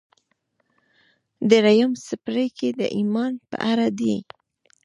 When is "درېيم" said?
1.49-1.91